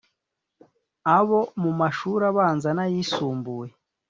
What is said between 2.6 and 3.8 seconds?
n’ayisumbuye.